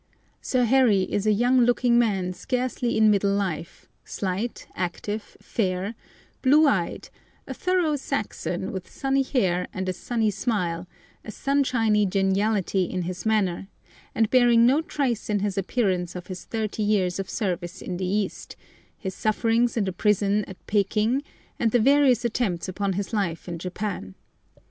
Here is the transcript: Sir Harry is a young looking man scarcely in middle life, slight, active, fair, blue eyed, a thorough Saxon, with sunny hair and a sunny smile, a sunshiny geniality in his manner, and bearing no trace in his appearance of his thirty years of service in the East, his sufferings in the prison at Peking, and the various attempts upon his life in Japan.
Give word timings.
Sir 0.41 0.63
Harry 0.63 1.03
is 1.03 1.27
a 1.27 1.31
young 1.31 1.59
looking 1.61 1.99
man 1.99 2.33
scarcely 2.33 2.97
in 2.97 3.11
middle 3.11 3.35
life, 3.35 3.87
slight, 4.03 4.65
active, 4.73 5.37
fair, 5.39 5.93
blue 6.41 6.65
eyed, 6.67 7.09
a 7.45 7.53
thorough 7.53 7.95
Saxon, 7.95 8.71
with 8.71 8.89
sunny 8.89 9.21
hair 9.21 9.67
and 9.71 9.87
a 9.87 9.93
sunny 9.93 10.31
smile, 10.31 10.87
a 11.23 11.29
sunshiny 11.29 12.07
geniality 12.07 12.85
in 12.85 13.03
his 13.03 13.27
manner, 13.27 13.67
and 14.15 14.31
bearing 14.31 14.65
no 14.65 14.81
trace 14.81 15.29
in 15.29 15.41
his 15.41 15.55
appearance 15.55 16.15
of 16.15 16.25
his 16.25 16.45
thirty 16.45 16.81
years 16.81 17.19
of 17.19 17.29
service 17.29 17.79
in 17.79 17.97
the 17.97 18.05
East, 18.07 18.55
his 18.97 19.13
sufferings 19.13 19.77
in 19.77 19.83
the 19.83 19.93
prison 19.93 20.43
at 20.45 20.57
Peking, 20.65 21.21
and 21.59 21.69
the 21.69 21.79
various 21.79 22.25
attempts 22.25 22.67
upon 22.67 22.93
his 22.93 23.13
life 23.13 23.47
in 23.47 23.59
Japan. 23.59 24.15